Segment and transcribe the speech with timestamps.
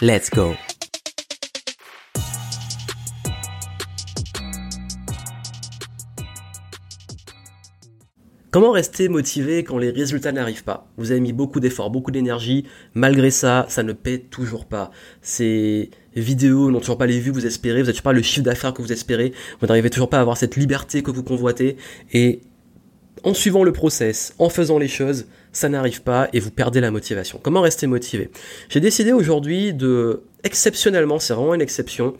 [0.00, 0.54] Let's go.
[8.52, 10.86] Comment rester motivé quand les résultats n'arrivent pas?
[10.98, 12.64] Vous avez mis beaucoup d'efforts, beaucoup d'énergie,
[12.94, 14.92] malgré ça, ça ne paie toujours pas.
[15.20, 18.22] Ces vidéos n'ont toujours pas les vues que vous espérez, vous n'avez toujours pas le
[18.22, 21.24] chiffre d'affaires que vous espérez, vous n'arrivez toujours pas à avoir cette liberté que vous
[21.24, 21.76] convoitez,
[22.12, 22.42] et
[23.24, 25.26] en suivant le process, en faisant les choses,
[25.58, 27.40] ça n'arrive pas et vous perdez la motivation.
[27.42, 28.30] Comment rester motivé?
[28.68, 32.14] J'ai décidé aujourd'hui de, exceptionnellement, c'est vraiment une exception,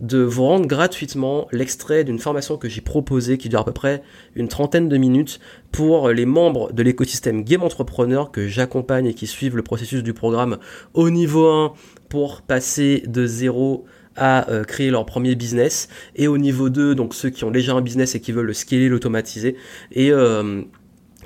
[0.00, 4.02] de vous rendre gratuitement l'extrait d'une formation que j'ai proposée qui dure à peu près
[4.36, 5.40] une trentaine de minutes
[5.72, 10.14] pour les membres de l'écosystème Game Entrepreneur que j'accompagne et qui suivent le processus du
[10.14, 10.58] programme
[10.94, 11.72] au niveau 1
[12.08, 17.14] pour passer de zéro à euh, créer leur premier business et au niveau 2 donc
[17.14, 19.56] ceux qui ont déjà un business et qui veulent le scaler l'automatiser
[19.92, 20.62] et euh,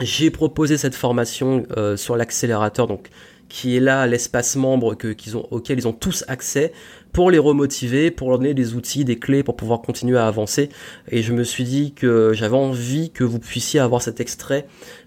[0.01, 3.11] j'ai proposé cette formation euh, sur l'accélérateur donc
[3.49, 6.73] qui est là l'espace membre que, qu'ils ont, auquel ils ont tous accès
[7.13, 10.71] pour les remotiver, pour leur donner des outils, des clés pour pouvoir continuer à avancer.
[11.11, 14.67] Et je me suis dit que j'avais envie que vous puissiez avoir cet extrait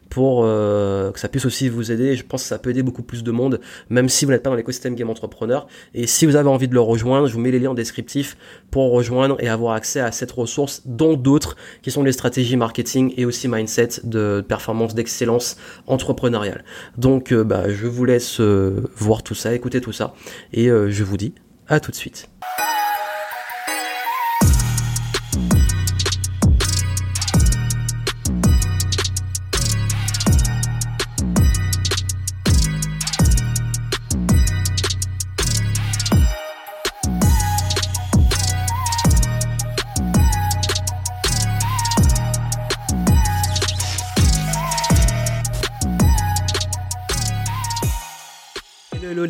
[0.09, 2.15] pour euh, que ça puisse aussi vous aider.
[2.15, 4.49] Je pense que ça peut aider beaucoup plus de monde, même si vous n'êtes pas
[4.49, 5.67] dans l'écosystème Game Entrepreneur.
[5.93, 8.37] Et si vous avez envie de le rejoindre, je vous mets les liens en descriptif
[8.71, 13.13] pour rejoindre et avoir accès à cette ressource, dont d'autres qui sont les stratégies marketing
[13.17, 16.63] et aussi mindset de performance, d'excellence entrepreneuriale.
[16.97, 20.13] Donc, euh, bah, je vous laisse euh, voir tout ça, écouter tout ça,
[20.53, 21.33] et je vous dis
[21.67, 22.29] à tout de suite.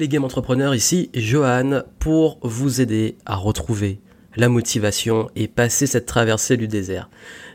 [0.07, 3.99] Game entrepreneurs, ici Johan pour vous aider à retrouver
[4.35, 7.09] la motivation et passer cette traversée du désert.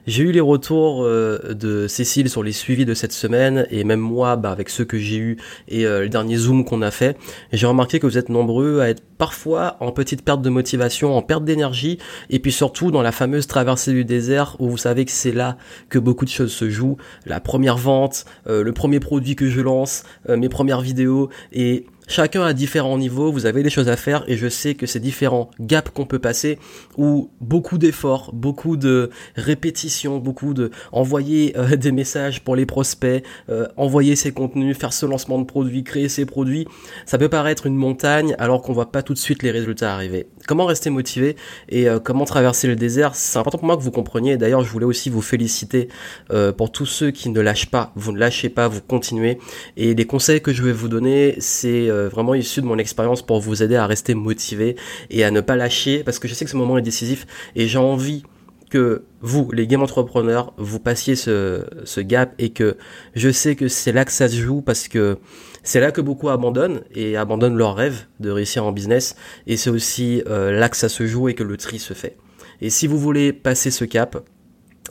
[0.07, 4.01] J'ai eu les retours euh, de Cécile sur les suivis de cette semaine et même
[4.01, 5.37] moi bah, avec ceux que j'ai eu
[5.69, 7.19] et euh, le dernier zoom qu'on a fait.
[7.53, 11.21] J'ai remarqué que vous êtes nombreux à être parfois en petite perte de motivation, en
[11.21, 11.99] perte d'énergie
[12.31, 15.59] et puis surtout dans la fameuse traversée du désert où vous savez que c'est là
[15.91, 16.97] que beaucoup de choses se jouent.
[17.27, 22.43] La première vente, euh, le premier produit que je lance, mes premières vidéos et Chacun
[22.43, 25.49] à différents niveaux, vous avez des choses à faire et je sais que ces différents
[25.61, 26.59] gaps qu'on peut passer
[26.97, 33.23] ou beaucoup d'efforts, beaucoup de répétitions, beaucoup de envoyer euh, des messages pour les prospects,
[33.49, 36.67] euh, envoyer ses contenus, faire ce lancement de produits, créer ces produits,
[37.07, 40.27] ça peut paraître une montagne alors qu'on voit pas tout de suite les résultats arriver.
[40.49, 41.37] Comment rester motivé
[41.69, 44.37] et euh, comment traverser le désert, c'est important pour moi que vous compreniez.
[44.37, 45.87] D'ailleurs, je voulais aussi vous féliciter
[46.57, 49.39] pour tous ceux qui ne lâchent pas, vous ne lâchez pas, vous continuez
[49.77, 53.23] et les conseils que je vais vous donner, c'est euh, vraiment issu de mon expérience
[53.23, 54.77] pour vous aider à rester motivé
[55.11, 57.67] et à ne pas lâcher parce que je sais que ce moment est décisif et
[57.67, 58.23] j'ai envie
[58.71, 62.77] que vous, les game entrepreneurs, vous passiez ce, ce gap et que
[63.15, 65.19] je sais que c'est là que ça se joue parce que
[65.63, 69.71] c'est là que beaucoup abandonnent et abandonnent leur rêve de réussir en business et c'est
[69.71, 72.17] aussi euh, là que ça se joue et que le tri se fait.
[72.63, 74.23] Et si vous voulez passer ce cap,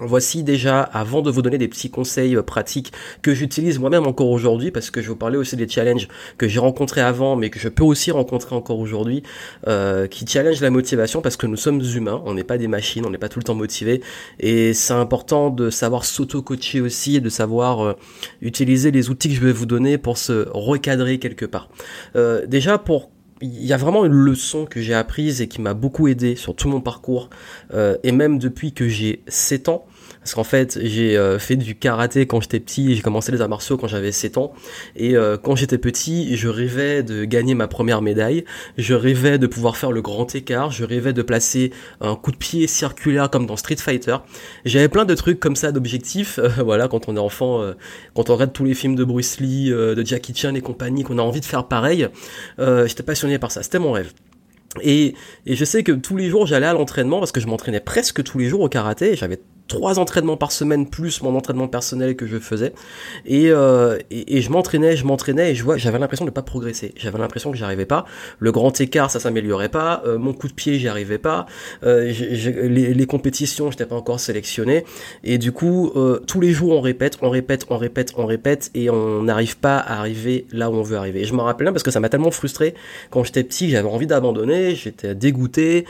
[0.02, 4.30] Voici déjà, avant de vous donner des petits conseils euh, pratiques que j'utilise moi-même encore
[4.30, 7.60] aujourd'hui, parce que je vous parler aussi des challenges que j'ai rencontrés avant, mais que
[7.60, 9.24] je peux aussi rencontrer encore aujourd'hui,
[9.68, 13.06] euh, qui challenge la motivation, parce que nous sommes humains, on n'est pas des machines,
[13.06, 14.02] on n'est pas tout le temps motivés,
[14.40, 17.94] et c'est important de savoir s'auto-coacher aussi, et de savoir euh,
[18.42, 21.70] utiliser les outils que je vais vous donner pour se recadrer quelque part.
[22.48, 23.10] déjà, pour
[23.42, 26.56] il y a vraiment une leçon que j'ai apprise et qui m'a beaucoup aidé sur
[26.56, 27.30] tout mon parcours,
[28.04, 29.86] et même depuis que j'ai 7 ans,
[30.20, 33.50] parce qu'en fait, j'ai euh, fait du karaté quand j'étais petit, j'ai commencé les arts
[33.50, 34.54] martiaux quand j'avais 7 ans.
[34.96, 38.44] Et euh, quand j'étais petit, je rêvais de gagner ma première médaille.
[38.78, 40.72] Je rêvais de pouvoir faire le grand écart.
[40.72, 41.72] Je rêvais de placer
[42.02, 44.18] un coup de pied circulaire comme dans Street Fighter.
[44.66, 46.38] J'avais plein de trucs comme ça, d'objectifs.
[46.38, 47.64] Euh, voilà, quand on est enfant,
[48.14, 51.18] quand on regarde tous les films de Bruce Lee, de Jackie Chan et compagnie, qu'on
[51.18, 52.08] a envie de faire pareil.
[52.58, 53.64] j'étais passionné par ça.
[53.64, 54.12] C'était mon rêve.
[54.82, 55.16] Et,
[55.46, 58.24] et je sais que tous les jours j'allais à l'entraînement parce que je m'entraînais presque
[58.24, 59.16] tous les jours au karaté.
[59.16, 59.40] J'avais
[59.70, 62.74] trois entraînements par semaine plus mon entraînement personnel que je faisais.
[63.26, 66.94] Et, euh, et, je m'entraînais, je m'entraînais et je vois, j'avais l'impression de pas progresser.
[66.98, 68.06] J'avais l'impression que j'arrivais pas.
[68.40, 70.02] Le grand écart, ça s'améliorait pas.
[70.06, 71.46] Euh, mon coup de pied, j'y arrivais pas.
[71.84, 72.12] Euh,
[72.68, 74.86] les, les, compétitions, j'étais pas encore sélectionné.
[75.24, 78.72] Et du coup, euh, tous les jours, on répète, on répète, on répète, on répète
[78.74, 81.22] et on n'arrive pas à arriver là où on veut arriver.
[81.22, 82.74] Et je me rappelle bien parce que ça m'a tellement frustré
[83.12, 85.86] quand j'étais petit, j'avais envie d'abandonner, j'étais dégoûté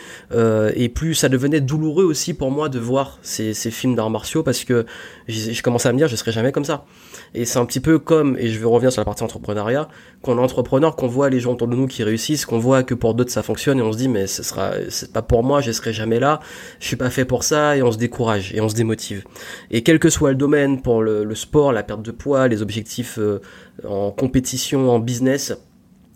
[0.76, 4.44] et plus ça devenait douloureux aussi pour moi de voir ces, ces films d'arts martiaux
[4.44, 4.86] parce que
[5.28, 6.86] je commençais à me dire je serai jamais comme ça.
[7.34, 9.88] Et c'est un petit peu comme, et je vais revenir sur la partie entrepreneuriat,
[10.22, 12.94] qu'on est entrepreneur, qu'on voit les gens autour de nous qui réussissent, qu'on voit que
[12.94, 15.62] pour d'autres ça fonctionne et on se dit mais ce sera, c'est pas pour moi,
[15.62, 16.40] je serai jamais là,
[16.80, 19.24] je suis pas fait pour ça et on se décourage et on se démotive.
[19.72, 23.18] Et quel que soit le domaine, pour le, sport, la perte de poids, les objectifs
[23.20, 23.40] euh,
[23.88, 25.54] en compétition, en business,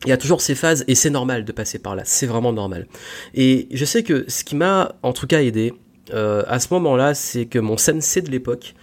[0.06, 2.52] il y a toujours ces phases et c'est normal de passer par là, c'est vraiment
[2.52, 2.88] normal.
[3.34, 5.74] Et je sais que ce qui m'a en tout cas aidé,
[6.12, 8.76] euh, à ce moment-là, c'est que mon sensei de l'époque,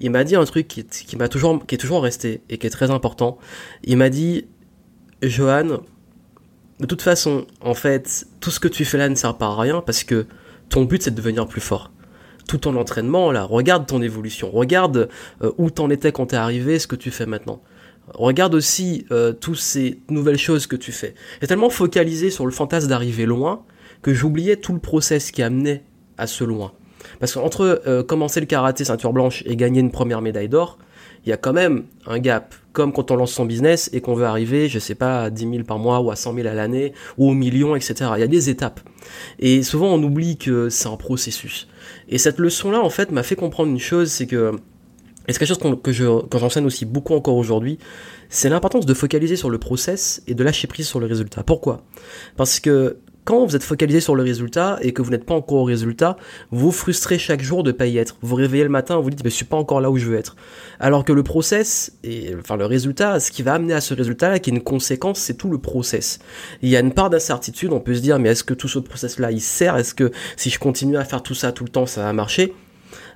[0.00, 2.70] il m'a dit un truc qui, m'a toujours, qui est toujours resté et qui est
[2.70, 3.38] très important.
[3.84, 4.46] Il m'a dit,
[5.22, 5.80] Johan,
[6.78, 9.60] de toute façon, en fait, tout ce que tu fais là ne sert pas à
[9.60, 10.26] rien parce que
[10.68, 11.90] ton but c'est de devenir plus fort.
[12.46, 15.08] Tout ton entraînement, là, regarde ton évolution, regarde
[15.42, 17.60] euh, où t'en étais quand t'es arrivé, ce que tu fais maintenant.
[18.14, 21.14] Regarde aussi euh, toutes ces nouvelles choses que tu fais.
[21.40, 23.64] J'ai tellement focalisé sur le fantasme d'arriver loin
[24.00, 25.82] que j'oubliais tout le process qui amenait
[26.18, 26.72] à ce loin.
[27.20, 30.78] Parce qu'entre euh, commencer le karaté ceinture blanche et gagner une première médaille d'or,
[31.24, 32.54] il y a quand même un gap.
[32.72, 35.50] Comme quand on lance son business et qu'on veut arriver, je sais pas, à 10
[35.50, 38.10] 000 par mois ou à 100 000 à l'année ou au million, etc.
[38.16, 38.80] Il y a des étapes.
[39.38, 41.68] Et souvent on oublie que c'est un processus.
[42.08, 44.54] Et cette leçon-là, en fait, m'a fait comprendre une chose, c'est que
[45.28, 47.78] et c'est quelque chose que je, quand j'enseigne aussi beaucoup encore aujourd'hui,
[48.30, 51.42] c'est l'importance de focaliser sur le process et de lâcher prise sur le résultat.
[51.42, 51.82] Pourquoi?
[52.38, 52.96] Parce que
[53.28, 56.16] quand vous êtes focalisé sur le résultat et que vous n'êtes pas encore au résultat,
[56.50, 58.16] vous frustrez chaque jour de pas y être.
[58.22, 60.06] Vous vous réveillez le matin, vous dites, mais je suis pas encore là où je
[60.06, 60.34] veux être.
[60.80, 64.38] Alors que le process, et, enfin le résultat, ce qui va amener à ce résultat-là,
[64.38, 66.20] qui est une conséquence, c'est tout le process.
[66.62, 68.78] Il y a une part d'incertitude, on peut se dire, mais est-ce que tout ce
[68.78, 69.76] process-là, il sert?
[69.76, 72.54] Est-ce que si je continue à faire tout ça tout le temps, ça va marcher?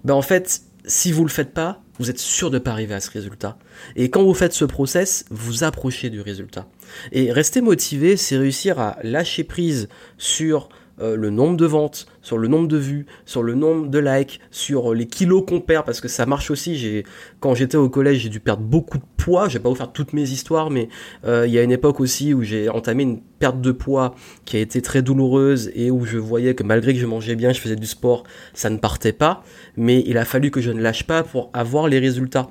[0.05, 2.94] Ben en fait, si vous le faites pas, vous êtes sûr de ne pas arriver
[2.94, 3.56] à ce résultat.
[3.97, 6.67] Et quand vous faites ce process, vous approchez du résultat.
[7.12, 10.69] Et rester motivé, c'est réussir à lâcher prise sur
[11.00, 14.41] euh, le nombre de ventes, sur le nombre de vues, sur le nombre de likes,
[14.50, 17.03] sur les kilos qu'on perd, parce que ça marche aussi.
[17.41, 19.49] Quand j'étais au collège, j'ai dû perdre beaucoup de poids.
[19.49, 20.89] Je vais pas vous faire toutes mes histoires, mais
[21.25, 24.56] euh, il y a une époque aussi où j'ai entamé une perte de poids qui
[24.56, 27.61] a été très douloureuse et où je voyais que malgré que je mangeais bien, je
[27.61, 28.25] faisais du sport,
[28.55, 29.43] ça ne partait pas.
[29.77, 32.49] Mais il a fallu que je ne lâche pas pour avoir les résultats.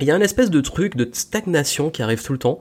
[0.00, 2.60] Il y a un espèce de truc de stagnation qui arrive tout le temps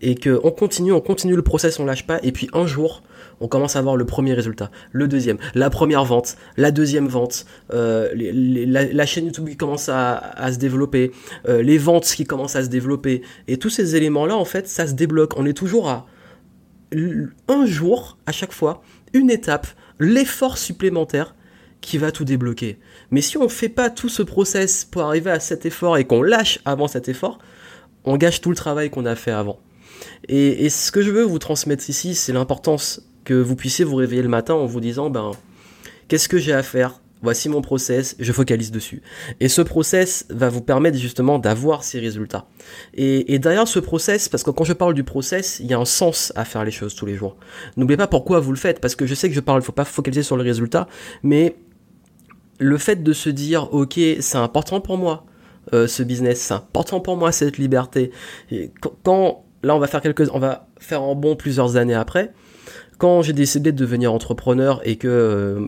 [0.00, 3.02] et que on continue, on continue le process, on lâche pas, et puis un jour,
[3.40, 7.46] on commence à voir le premier résultat, le deuxième, la première vente, la deuxième vente,
[7.72, 11.12] euh, la, chaîne YouTube qui commence à, se développer,
[11.48, 14.86] euh, les ventes qui commencent à se développer, et tous ces éléments-là, en fait, ça
[14.86, 15.38] se débloque.
[15.38, 16.06] On est toujours à
[17.48, 18.82] un jour, à chaque fois,
[19.12, 19.66] une étape,
[19.98, 21.34] l'effort supplémentaire
[21.80, 22.78] qui va tout débloquer.
[23.10, 26.22] Mais si on fait pas tout ce process pour arriver à cet effort et qu'on
[26.22, 27.38] lâche avant cet effort,
[28.04, 29.60] on gâche tout le travail qu'on a fait avant.
[30.28, 34.22] Et, ce que je veux vous transmettre ici, c'est l'importance que vous puissiez vous réveiller
[34.22, 35.32] le matin en vous disant, ben,
[36.08, 37.02] qu'est-ce que j'ai à faire?
[37.20, 39.02] Voici mon process, je focalise dessus.
[39.38, 42.46] Et ce process va vous permettre justement d'avoir ces résultats.
[42.94, 45.84] Et, derrière ce process, parce que quand je parle du process, il y a un
[45.84, 47.36] sens à faire les choses tous les jours.
[47.76, 49.72] N'oubliez pas pourquoi vous le faites, parce que je sais que je parle, il faut
[49.72, 50.88] pas focaliser sur le résultat,
[51.22, 51.56] mais
[52.58, 55.26] le fait de se dire, ok, c'est important pour moi,
[55.74, 58.10] euh, ce business, c'est important pour moi cette liberté.
[59.02, 62.32] quand là, on va faire quelques, on va faire en bon plusieurs années après.
[62.98, 65.66] Quand j'ai décidé de devenir entrepreneur et que euh,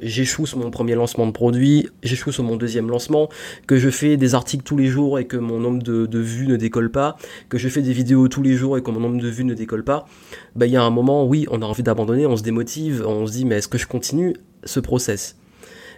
[0.00, 3.28] j'échoue sur mon premier lancement de produit, j'échoue sur mon deuxième lancement,
[3.66, 6.54] que je fais des articles tous les jours et que mon nombre de, vues ne
[6.54, 7.16] décolle pas,
[7.48, 9.54] que je fais des vidéos tous les jours et que mon nombre de vues ne
[9.54, 10.06] décolle pas,
[10.54, 13.26] bah, il y a un moment, oui, on a envie d'abandonner, on se démotive, on
[13.26, 15.36] se dit mais est-ce que je continue ce process?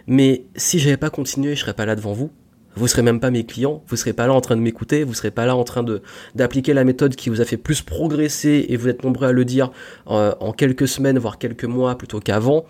[0.07, 2.31] Mais si j'avais pas continué, je serais pas là devant vous
[2.75, 5.13] vous serez même pas mes clients, vous serez pas là en train de m'écouter, vous
[5.13, 6.01] serez pas là en train de
[6.35, 9.45] d'appliquer la méthode qui vous a fait plus progresser et vous êtes nombreux à le
[9.45, 9.71] dire
[10.07, 12.65] euh, en quelques semaines voire quelques mois plutôt qu'avant.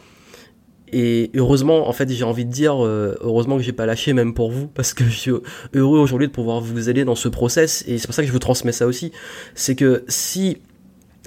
[0.93, 4.33] Et heureusement, en fait, j'ai envie de dire, euh, heureusement que j'ai pas lâché même
[4.33, 5.31] pour vous, parce que je suis
[5.73, 8.33] heureux aujourd'hui de pouvoir vous aider dans ce process, et c'est pour ça que je
[8.33, 9.11] vous transmets ça aussi.
[9.55, 10.57] C'est que si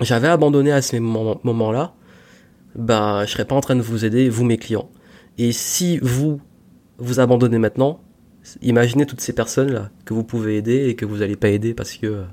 [0.03, 1.95] j'avais abandonné à ce moment-là,
[2.75, 4.91] bah, je serais pas en train de vous aider, vous mes clients.
[5.39, 6.41] Et si vous
[6.99, 8.04] vous abandonnez maintenant,
[8.63, 11.95] Imaginez toutes ces personnes-là que vous pouvez aider et que vous n'allez pas aider parce
[11.95, 12.25] que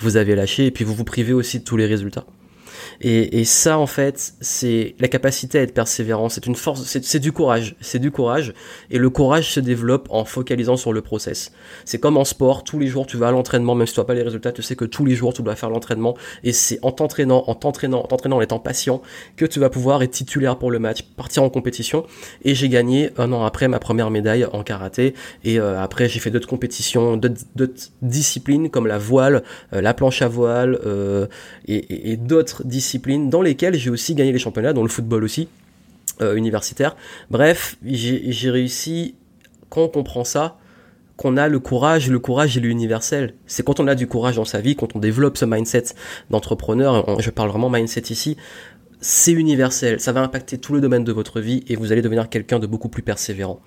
[0.00, 2.26] vous avez lâché et puis vous vous privez aussi de tous les résultats.
[3.00, 6.28] Et, et ça, en fait, c'est la capacité à être persévérant.
[6.28, 7.76] C'est une force, c'est du courage.
[7.80, 8.54] C'est du courage.
[8.90, 11.52] Et le courage se développe en focalisant sur le process.
[11.84, 12.64] C'est comme en sport.
[12.64, 14.62] Tous les jours, tu vas à l'entraînement, même si tu n'as pas les résultats, tu
[14.62, 16.16] sais que tous les jours, tu dois faire l'entraînement.
[16.44, 19.02] Et c'est en t'entraînant, en t'entraînant, en t'entraînant, en étant patient,
[19.36, 22.04] que tu vas pouvoir être titulaire pour le match, partir en compétition.
[22.44, 25.14] Et j'ai gagné un an après ma première médaille en karaté.
[25.44, 30.22] Et euh, après, j'ai fait d'autres compétitions, d'autres disciplines comme la voile, euh, la planche
[30.22, 31.26] à voile euh,
[31.66, 35.48] et, et d'autres disciplines dans lesquelles j'ai aussi gagné les championnats, dans le football aussi,
[36.20, 36.96] euh, universitaire.
[37.30, 39.14] Bref, j'ai réussi,
[39.68, 40.56] quand on comprend ça,
[41.16, 43.34] qu'on a le courage, le courage il est universel.
[43.46, 45.84] C'est quand on a du courage dans sa vie, quand on développe ce mindset
[46.30, 48.36] d'entrepreneur, je parle vraiment mindset ici,
[49.04, 52.28] c'est universel, ça va impacter tous les domaines de votre vie et vous allez devenir
[52.28, 53.60] quelqu'un de beaucoup plus persévérant.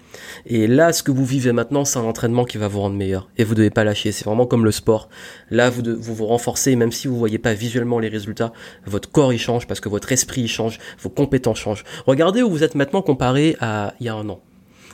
[0.46, 3.30] Et là, ce que vous vivez maintenant, c'est un entraînement qui va vous rendre meilleur
[3.38, 4.14] et vous devez pas lâcher.
[4.14, 5.10] C'est vraiment comme le sport.
[5.52, 8.54] Là, vous vous, renforcez, même si vous voyez pas visuellement les résultats,
[8.86, 11.84] votre corps y change parce que votre esprit y change, vos compétences changent.
[12.08, 14.40] Regardez où vous êtes maintenant comparé à il y a un an.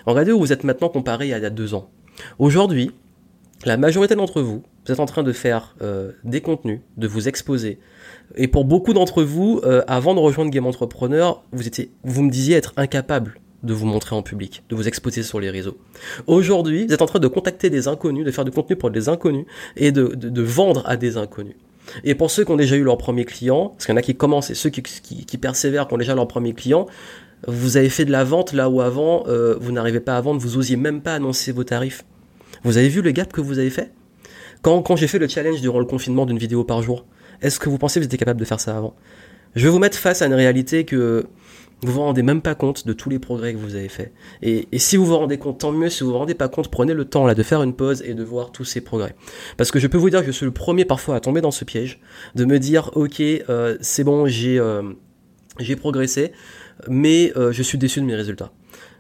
[0.08, 1.88] Regardez où vous êtes maintenant comparé à il y a deux ans.
[2.40, 2.92] Aujourd'hui,
[3.66, 7.28] la majorité d'entre vous, vous êtes en train de faire euh, des contenus, de vous
[7.28, 7.80] exposer,
[8.36, 12.32] et pour beaucoup d'entre vous, euh, avant de rejoindre Game Entrepreneur, vous, étiez, vous me
[12.32, 15.78] disiez être incapable de vous montrer en public, de vous exposer sur les réseaux.
[16.28, 19.08] Aujourd'hui, vous êtes en train de contacter des inconnus, de faire du contenu pour des
[19.10, 19.46] inconnus
[19.78, 21.56] et de, vendre à des inconnus.
[22.04, 24.02] Et pour ceux qui ont déjà eu leur premier client, parce qu'il y en a
[24.02, 26.88] qui commencent et ceux qui, persévèrent, qui ont déjà leur premier client,
[27.48, 30.40] vous avez fait de la vente là où avant, euh, vous n'arrivez pas à vendre,
[30.40, 32.04] vous osiez même pas annoncer vos tarifs.
[32.64, 33.92] Vous avez vu le gap que vous avez fait?
[34.62, 37.06] Quand, quand j'ai fait le challenge durant le confinement d'une vidéo par jour,
[37.42, 38.96] est-ce que vous pensez que vous étiez capable de faire ça avant?
[39.56, 41.26] Je vais vous mettre face à une réalité que
[41.84, 44.14] vous vous rendez même pas compte de tous les progrès que vous avez faits.
[44.44, 45.90] Et, si vous vous rendez compte, tant mieux.
[45.90, 48.14] Si vous vous rendez pas compte, prenez le temps là de faire une pause et
[48.14, 49.16] de voir tous ces progrès.
[49.58, 51.52] Parce que je peux vous dire que je suis le premier parfois à tomber dans
[51.52, 52.00] ce piège,
[52.36, 54.84] de me dire ok, euh, c'est bon, j'ai euh,
[55.60, 56.32] j'ai progressé,
[56.88, 58.52] mais euh, je suis déçu de mes résultats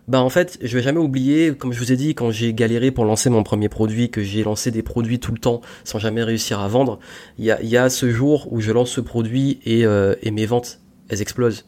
[0.07, 2.91] bah en fait, je vais jamais oublier, comme je vous ai dit, quand j'ai galéré
[2.91, 6.23] pour lancer mon premier produit, que j'ai lancé des produits tout le temps sans jamais
[6.23, 6.99] réussir à vendre,
[7.37, 10.79] il y a, ce jour où je lance ce produit et, euh, et mes ventes,
[11.09, 11.65] elles explosent.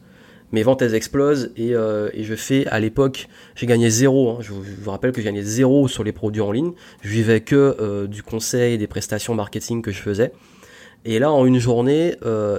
[0.50, 4.30] Mes ventes, elles explosent et, euh, je fais, à l'époque, j'ai gagné zéro.
[4.30, 4.38] Hein.
[4.40, 6.72] Je, vous, rappelle que j'ai gagné zéro sur les produits en ligne.
[7.02, 10.32] Je vivais que euh, du conseil et des prestations marketing que je faisais.
[11.04, 12.14] Et là, en une journée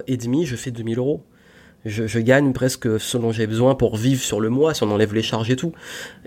[0.07, 1.23] et demie, je fais 2000 euros
[1.85, 5.13] je, gagne presque ce dont j'ai besoin pour vivre sur le mois, si on enlève
[5.13, 5.71] les charges et tout.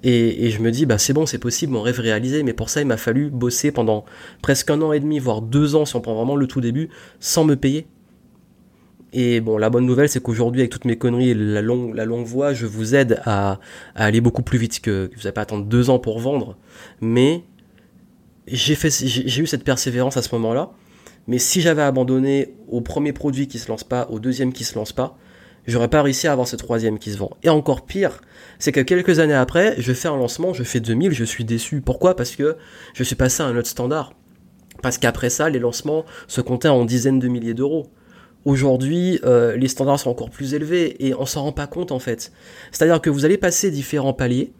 [0.04, 2.80] Et, je me dis, bah c'est bon, c'est possible, mon rêve réalisé, mais pour ça,
[2.80, 4.04] il m'a fallu bosser pendant
[4.40, 6.90] presque un an et demi, voire deux ans, si on prend vraiment le tout début,
[7.18, 7.88] sans me payer.
[9.12, 12.04] Et bon, la bonne nouvelle, c'est qu'aujourd'hui, avec toutes mes conneries et la longue, la
[12.04, 13.58] longue voie, je vous aide à,
[13.96, 16.56] aller beaucoup plus vite que, vous n'avez pas à attendre deux ans pour vendre.
[17.00, 17.42] Mais
[18.46, 20.70] j'ai eu cette persévérance à ce moment-là.
[21.26, 24.76] Mais si j'avais abandonné au premier produit qui se lance pas, au deuxième qui se
[24.76, 25.18] lance pas,
[25.68, 27.30] j'aurais pas réussi à avoir ce troisième qui se vend.
[27.42, 28.20] Et encore pire,
[28.58, 31.80] c'est que quelques années après, je fais un lancement, je fais 2000, je suis déçu.
[31.80, 32.16] Pourquoi?
[32.16, 32.56] Parce que
[32.94, 34.12] je suis passé à un autre standard.
[34.82, 37.88] Parce qu'après ça, les lancements se comptaient en dizaines de milliers d'euros.
[38.44, 41.98] Aujourd'hui, euh, les standards sont encore plus élevés et on s'en rend pas compte en
[41.98, 42.32] fait.
[42.70, 44.52] C'est-à-dire que vous allez passer différents paliers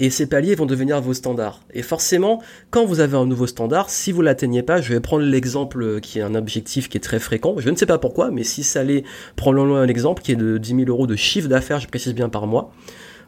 [0.00, 1.60] et ces paliers vont devenir vos standards.
[1.74, 5.24] Et forcément, quand vous avez un nouveau standard, si vous l'atteignez pas, je vais prendre
[5.24, 8.42] l'exemple qui est un objectif qui est très fréquent, je ne sais pas pourquoi, mais
[8.42, 9.04] si ça allait,
[9.36, 12.30] prenons un exemple qui est de 10 000 euros de chiffre d'affaires, je précise bien
[12.30, 12.72] par mois,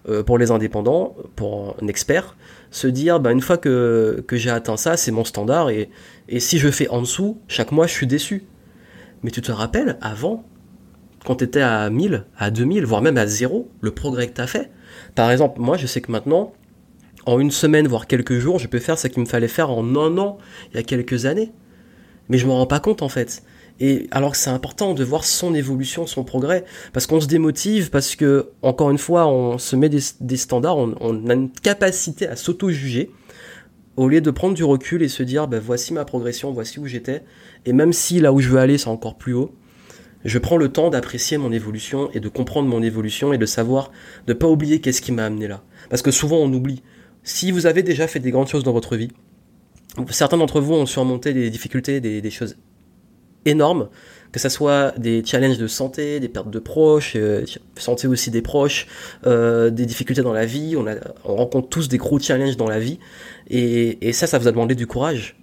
[0.09, 2.37] euh, pour les indépendants, pour un expert,
[2.71, 5.91] se dire, bah, une fois que, que j'ai atteint ça, c'est mon standard, et,
[6.31, 8.45] et si je fais en dessous, chaque mois, je suis déçu.
[9.23, 10.45] Mais tu te rappelles, avant,
[11.27, 14.41] quand tu étais à 1000, à 2000, voire même à zéro, le progrès que tu
[14.41, 14.71] as fait?
[15.15, 16.55] Par exemple, moi, je sais que maintenant,
[17.27, 19.97] en une semaine, voire quelques jours, je peux faire ce qu'il me fallait faire en
[19.97, 20.39] un an,
[20.73, 21.53] il y a quelques années.
[22.29, 23.43] Mais je m'en rends pas compte, en fait.
[23.81, 27.91] Et alors que c'est important de voir son évolution, son progrès, parce qu'on se démotive,
[27.91, 32.37] parce que, encore une fois, on se met des, standards, on, a une capacité à
[32.37, 33.11] s'auto-juger,
[33.97, 36.87] au lieu de prendre du recul et se dire, ben, voici ma progression, voici où
[36.87, 37.25] j'étais,
[37.67, 39.55] et même si là où je veux aller, c'est encore plus haut,
[40.25, 43.91] je prends le temps d'apprécier mon évolution et de comprendre mon évolution et de savoir,
[44.27, 45.63] de pas oublier qu'est-ce qui m'a amené là.
[45.91, 46.83] Parce que souvent on oublie.
[47.25, 49.11] Si vous avez déjà fait des grandes choses dans votre vie,
[50.11, 52.57] certains d'entre vous ont surmonté des difficultés, des, choses
[53.45, 53.89] énormes,
[54.33, 57.45] que ce soit des challenges de santé, des pertes de proches, euh,
[57.77, 58.87] santé aussi des proches,
[59.27, 62.99] euh, des difficultés dans la vie, on, rencontre tous des gros challenges dans la vie,
[63.51, 65.37] et, et ça, ça vous a demandé du courage.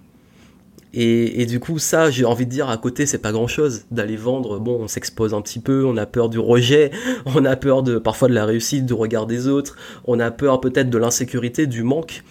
[0.92, 4.16] Et, du coup, ça, j'ai envie de dire, à côté, c'est pas grand chose d'aller
[4.16, 4.58] vendre.
[4.58, 6.90] Bon, on s'expose un petit peu, on a peur du rejet,
[7.26, 10.60] on a peur de parfois de la réussite, du regard des autres, on a peur
[10.60, 12.24] peut-être de l'insécurité, du manque.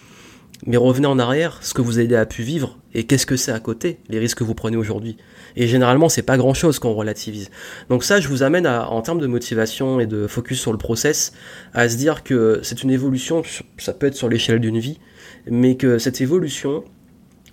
[0.66, 3.60] Mais revenez en arrière, ce que vous avez pu vivre, et qu'est-ce que c'est à
[3.60, 5.16] côté, les risques que vous prenez aujourd'hui.
[5.56, 7.50] Et généralement, c'est pas grand chose qu'on relativise.
[7.88, 11.32] Donc ça, je vous amène en termes de motivation et de focus sur le process,
[11.72, 13.42] à se dire que c'est une évolution,
[13.78, 14.98] ça peut être sur l'échelle d'une vie,
[15.46, 16.84] mais que cette évolution,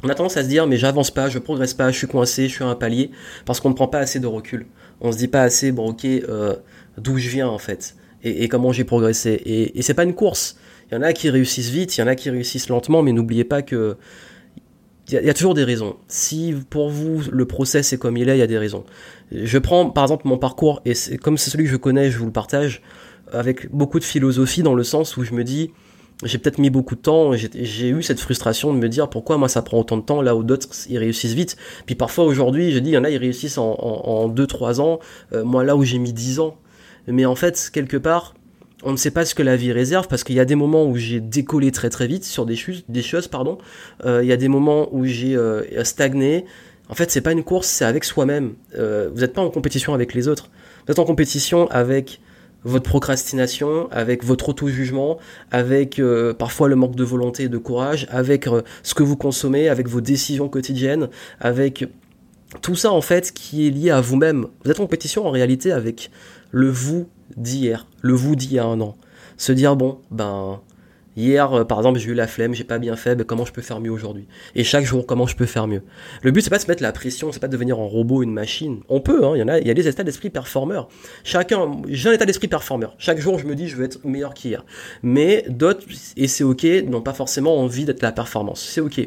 [0.04, 2.48] on a tendance à se dire mais j'avance pas, je progresse pas, je suis coincé,
[2.48, 3.12] je suis à un palier,
[3.46, 4.68] parce qu'on ne prend pas assez de recul.
[5.02, 6.56] On se dit pas assez, bon ok, euh,
[6.98, 9.42] d'où je viens en fait, et, comment j'ai progressé.
[9.46, 10.58] Et, c'est pas une course.
[10.90, 13.12] Il y en a qui réussissent vite, il y en a qui réussissent lentement, mais
[13.12, 13.98] n'oubliez pas que
[15.10, 15.96] il y, a toujours des raisons.
[16.10, 18.84] Si pour vous le process est comme il est, il y a des raisons.
[19.32, 22.26] Je prends par exemple mon parcours et comme c'est celui que je connais, je vous
[22.26, 22.82] le partage
[23.32, 25.72] avec beaucoup de philosophie dans le sens où je me dis
[26.24, 29.48] j'ai peut-être mis beaucoup de temps, j'ai eu cette frustration de me dire pourquoi moi
[29.50, 31.58] ça prend autant de temps là où d'autres ils réussissent vite.
[31.86, 35.00] Puis parfois aujourd'hui, je dis il y en a ils réussissent en 2-3 ans,
[35.34, 36.58] euh, moi là où j'ai mis 10 ans.
[37.08, 38.34] Mais en fait, quelque part,
[38.84, 40.86] on ne sait pas ce que la vie réserve parce qu'il y a des moments
[40.86, 43.60] où j'ai décollé très très vite sur des, choses, des choses, pardon.
[44.04, 46.46] Euh, il y a des moments où j'ai euh, stagné.
[46.90, 48.56] En fait, c'est pas une course, c'est avec soi-même.
[48.74, 50.50] Vous n'êtes pas en compétition avec les autres.
[50.86, 52.22] Vous êtes en compétition avec
[52.64, 55.18] votre procrastination, avec votre auto-jugement,
[55.52, 56.02] avec
[56.38, 58.48] parfois le manque de volonté et de courage, avec
[58.84, 61.10] ce que vous consommez, avec vos décisions quotidiennes,
[61.40, 61.88] avec
[62.62, 64.48] tout ça en fait qui est lié à vous-même.
[64.64, 66.12] Vous êtes en compétition en réalité avec
[66.52, 68.96] le vous d'hier, le vous d'il y a un an.
[69.38, 70.60] Se dire, bon, ben,
[71.18, 73.52] hier, euh, par exemple, j'ai eu la flemme, j'ai pas bien fait, ben, comment je
[73.52, 74.28] peux faire mieux aujourd'hui?
[74.56, 75.82] Et chaque jour, comment je peux faire mieux?
[76.22, 78.24] Le but, c'est pas de se mettre la pression, c'est pas de devenir un robot,
[78.24, 78.80] une machine.
[78.88, 80.88] On peut, hein, il y en a, il y a des états d'esprit performeurs.
[81.24, 82.96] Chacun, j'ai un état d'esprit performeur.
[83.00, 84.64] Chaque jour, je me dis, je veux être meilleur qu'hier.
[85.04, 88.64] Mais d'autres, et c'est ok, n'ont pas forcément envie d'être la performance.
[88.64, 89.02] C'est ok.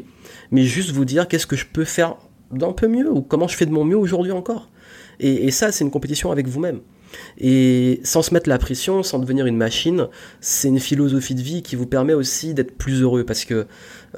[0.51, 2.17] Mais juste vous dire, qu'est-ce que je peux faire
[2.51, 4.69] d'un peu mieux ou comment je fais de mon mieux aujourd'hui encore?
[5.23, 6.79] et ça, c'est une compétition avec vous-même.
[7.39, 10.07] Et sans se mettre la pression, sans devenir une machine,
[10.39, 13.23] c'est une philosophie de vie qui vous permet aussi d'être plus heureux.
[13.23, 13.67] Parce que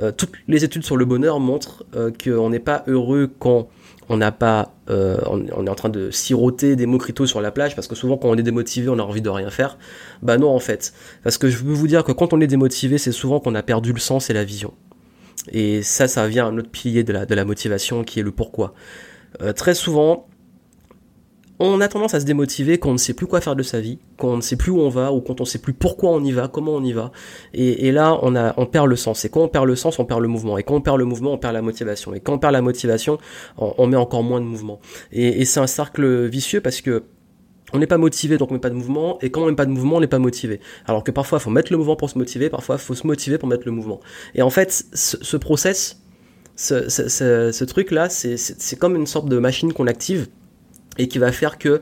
[0.02, 3.70] euh, toutes les études sur le bonheur montrent euh, qu'on n'est pas heureux quand
[4.10, 7.74] on n'a pas, euh, on, est en train de siroter des mocritos sur la plage,
[7.74, 9.78] parce que souvent quand on est démotivé, on a envie de rien faire.
[10.22, 12.98] Bah non en fait, parce que je veux vous dire que quand on est démotivé,
[12.98, 14.74] c'est souvent qu'on a perdu le sens et la vision.
[15.54, 18.24] Et ça, ça vient à un autre pilier de la, de la motivation qui est
[18.24, 18.74] le pourquoi.
[19.56, 20.28] très souvent,
[21.68, 23.80] on a tendance à se démotiver quand on ne sait plus quoi faire de sa
[23.80, 25.74] vie, quand on ne sait plus où on va, ou quand on ne sait plus
[25.74, 27.12] pourquoi on y va, comment on y va.
[27.54, 29.24] Et, là, on, a, on perd le sens.
[29.26, 30.58] Et quand on perd le sens, on perd le mouvement.
[30.58, 32.14] Et quand on perd le mouvement, on perd la motivation.
[32.14, 33.18] Et quand on perd la motivation,
[33.58, 34.80] on, met encore moins de mouvement.
[35.12, 37.04] Et, c'est un cercle vicieux parce que
[37.76, 39.66] on n'est pas motivé, donc on met pas de mouvement, et quand on met pas
[39.66, 40.60] de mouvement, on n'est pas motivé.
[40.86, 43.08] Alors que parfois, il faut mettre le mouvement pour se motiver, parfois, il faut se
[43.08, 44.00] motiver pour mettre le mouvement.
[44.36, 46.00] Et en fait, ce, process,
[46.56, 50.28] ce, ce truc-là, c'est comme une sorte de machine qu'on active,
[50.98, 51.82] et qui va faire que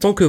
[0.00, 0.24] tant que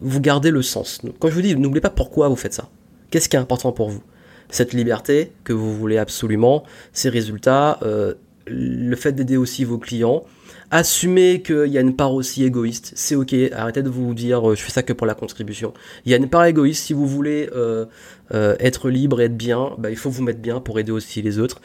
[0.00, 2.68] vous gardez le sens, quand je vous dis, n'oubliez pas pourquoi vous faites ça.
[3.10, 4.02] Qu'est-ce qui est important pour vous?
[4.50, 8.14] Cette liberté que vous voulez absolument, ces résultats, euh,
[8.46, 10.24] le fait d'aider aussi vos clients,
[10.70, 14.54] Assumez qu'il y a une part aussi égoïste, c'est ok, arrêtez de vous dire euh,
[14.54, 15.72] je fais ça que pour la contribution.
[16.04, 17.84] Il y a une part égoïste, si vous voulez euh,
[18.32, 21.22] euh, être libre et être bien, bah, il faut vous mettre bien pour aider aussi
[21.22, 21.60] les autres.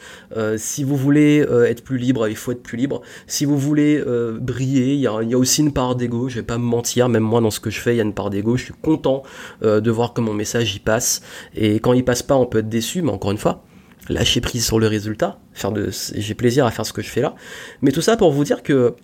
[0.56, 3.02] si vous voulez être plus libre, il faut être plus libre.
[3.26, 4.02] Si vous voulez
[4.40, 7.40] briller, il y, a, aussi une part d'ego, je vais pas me mentir, même moi
[7.40, 9.22] dans ce que je fais, il y a une part d'ego, je suis content
[9.62, 11.22] de voir que mon message y passe.
[11.54, 13.64] Et quand il passe pas, on peut être déçu, mais encore une fois,
[14.10, 17.20] lâcher prise sur le résultat, faire de, j'ai plaisir à faire ce que je fais
[17.20, 17.34] là.
[17.80, 18.94] Mais tout ça pour vous dire que,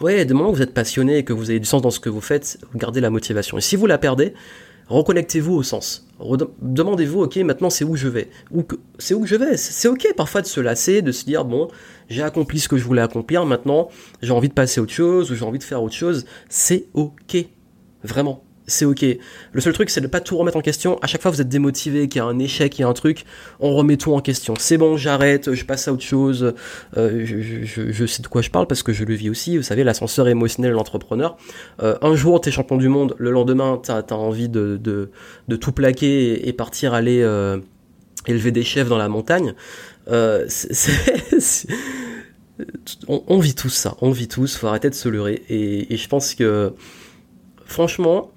[0.00, 2.00] ouais, du moment où vous êtes passionné et que vous avez du sens dans ce
[2.00, 3.58] que vous faites, gardez la motivation.
[3.58, 4.34] Et si vous la perdez,
[4.88, 6.06] reconnectez-vous au sens.
[6.60, 8.28] Demandez-vous, ok, maintenant c'est où je vais?
[8.52, 8.64] Ou
[8.98, 9.56] c'est où je vais?
[9.56, 11.68] C'est ok parfois de se lasser, de se dire, bon,
[12.08, 13.88] j'ai accompli ce que je voulais accomplir, maintenant
[14.22, 16.26] j'ai envie de passer à autre chose ou j'ai envie de faire autre chose.
[16.48, 17.46] C'est ok.
[18.02, 19.04] Vraiment c'est ok.
[19.52, 20.98] Le seul truc, c'est de pas tout remettre en question.
[21.02, 22.92] À chaque fois, vous êtes démotivé, qu'il y a un échec, il y a un
[22.94, 23.24] truc,
[23.60, 24.54] on remet tout en question.
[24.58, 26.54] C'est bon, j'arrête, je passe à autre chose.
[26.96, 29.56] Euh, je, sais de quoi je parle parce que je le vis aussi.
[29.56, 31.36] Vous savez, l'ascenseur émotionnel de l'entrepreneur.
[31.82, 33.14] Euh, un jour, t'es champion du monde.
[33.18, 37.58] Le lendemain, t'as as envie de, de, tout plaquer et, partir aller euh,
[38.26, 39.54] élever des chefs dans la montagne.
[43.08, 43.96] on, on, vit tous ça.
[44.00, 44.56] On vit tous.
[44.56, 45.42] Faut arrêter de se leurrer.
[45.48, 46.72] Et, et je pense que,
[47.66, 48.30] franchement,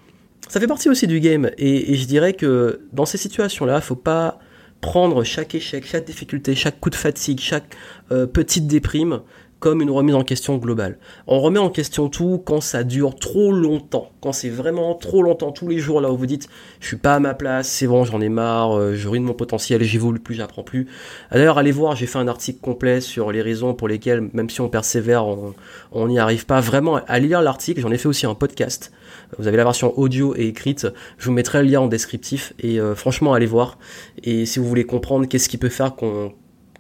[0.50, 1.50] ça fait partie aussi du game.
[1.58, 4.40] Et, je dirais que dans ces situations-là, faut pas
[4.82, 7.76] prendre chaque échec, chaque difficulté, chaque coup de fatigue, chaque
[8.12, 9.22] euh, petite déprime
[9.60, 11.00] comme une remise en question globale.
[11.26, 15.52] On remet en question tout quand ça dure trop longtemps, quand c'est vraiment trop longtemps,
[15.52, 16.48] tous les jours là où vous dites
[16.80, 19.34] je suis pas à ma place, c'est bon, j'en ai marre, euh, je ruine mon
[19.34, 20.88] potentiel, j'évolue plus, j'apprends plus.
[21.32, 24.62] D'ailleurs, allez voir, j'ai fait un article complet sur les raisons pour lesquelles, même si
[24.62, 25.26] on persévère,
[25.92, 26.60] on n'y arrive pas.
[26.60, 28.92] Vraiment, allez lire l'article, j'en ai fait aussi un podcast.
[29.38, 32.80] Vous avez la version audio et écrite, je vous mettrai le lien en descriptif et
[32.80, 33.78] euh, franchement, allez voir.
[34.24, 35.96] Et si vous voulez comprendre qu'est-ce qui peut faire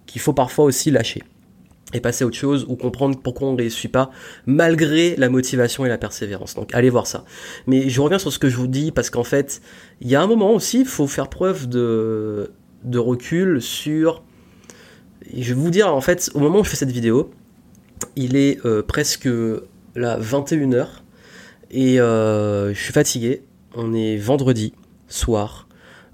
[0.06, 1.24] qu'il faut parfois aussi lâcher
[1.94, 4.12] et passer à autre chose ou comprendre pourquoi on ne réussit pas
[4.46, 6.56] malgré la motivation et la persévérance.
[6.56, 7.24] Donc allez voir ça.
[7.66, 9.62] Mais je reviens sur ce que je vous dis parce qu'en fait,
[10.02, 12.50] il y a un moment aussi, il faut faire preuve de,
[12.94, 14.24] recul sur...
[15.34, 17.32] Je vais vous dire, en fait, au moment où je fais cette vidéo,
[18.16, 19.28] il est euh, presque
[19.96, 20.88] là 21h
[21.72, 23.44] et euh, je suis fatigué.
[23.76, 24.74] On est vendredi
[25.08, 25.68] soir.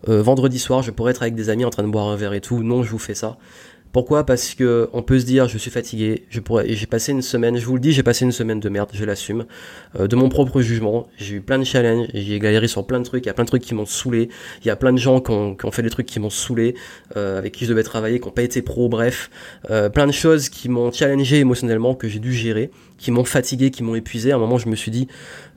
[0.09, 2.33] Euh, vendredi soir, je pourrais être avec des amis en train de boire un verre
[2.33, 2.62] et tout.
[2.62, 3.38] Non, je vous fais ça.
[3.93, 4.25] Pourquoi?
[4.25, 7.58] Parce que on peut se dire je suis fatigué, je pourrais, j'ai passé une semaine,
[7.58, 9.45] je vous le dis, j'ai passé une semaine de merde, je l'assume,
[9.99, 11.08] euh, de mon propre jugement.
[11.17, 13.43] J'ai eu plein de challenges, j'ai galéré sur plein de trucs, il y a plein
[13.43, 14.29] de trucs qui m'ont saoulé,
[14.63, 16.73] il y a plein de gens qui ont, fait des trucs qui m'ont saoulé,
[17.17, 19.29] euh, avec qui je devais travailler, qui n'ont pas été pro, bref,
[19.69, 23.69] euh, plein de choses qui m'ont challengé émotionnellement, que j'ai dû gérer, qui m'ont fatigué,
[23.69, 24.32] qui m'ont épuisé.
[24.32, 25.08] À un moment, je me suis dit,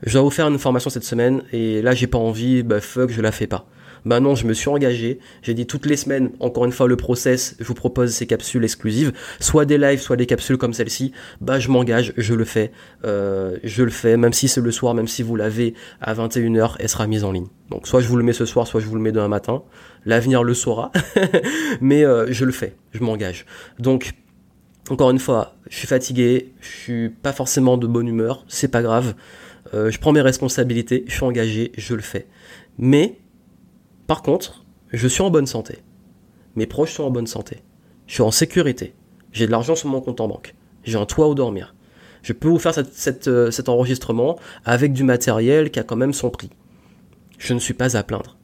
[0.02, 3.10] je dois vous faire une formation cette semaine, et là, j'ai pas envie, bah fuck,
[3.10, 3.66] je la fais pas.
[4.06, 5.18] Bah non, je me suis engagé.
[5.42, 8.62] J'ai dit toutes les semaines, encore une fois, le process, je vous propose ces capsules
[8.62, 11.10] exclusives, soit des lives, soit des capsules comme celle-ci.
[11.40, 12.70] Bah je m'engage, je le fais.
[13.04, 16.76] Euh, je le fais, même si c'est le soir, même si vous l'avez à 21h,
[16.78, 17.48] elle sera mise en ligne.
[17.68, 19.64] Donc soit je vous le mets ce soir, soit je vous le mets demain matin.
[20.04, 20.92] L'avenir le saura.
[21.80, 23.44] Mais euh, je le fais, je m'engage.
[23.80, 24.12] Donc
[24.88, 28.82] encore une fois, je suis fatigué, je suis pas forcément de bonne humeur, c'est pas
[28.82, 29.14] grave.
[29.74, 32.26] Euh, je prends mes responsabilités, je suis engagé, je le fais.
[32.78, 33.18] Mais
[34.06, 35.78] par contre, je suis en bonne santé.
[36.54, 37.62] Mes proches sont en bonne santé.
[38.06, 38.94] Je suis en sécurité.
[39.32, 40.54] J'ai de l'argent sur mon compte en banque.
[40.84, 41.74] J'ai un toit où dormir.
[42.22, 46.30] Je peux vous faire euh, cet enregistrement avec du matériel qui a quand même son
[46.30, 46.50] prix.
[47.38, 48.36] Je ne suis pas à plaindre.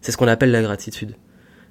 [0.00, 1.14] C'est ce qu'on appelle la gratitude.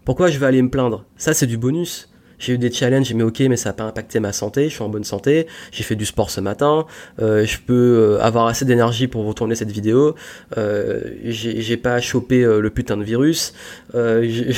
[0.05, 1.05] Pourquoi je vais aller me plaindre?
[1.17, 2.09] Ça, c'est du bonus.
[2.39, 4.73] J'ai eu des challenges, j'ai mis ok, mais ça n'a pas impacté ma santé, je
[4.73, 6.85] suis en bonne santé, j'ai fait du sport ce matin,
[7.21, 10.15] euh, je peux euh, avoir assez d'énergie pour vous tourner cette vidéo,
[10.57, 13.53] euh, j'ai pas chopé le putain de virus.
[13.93, 14.53] je,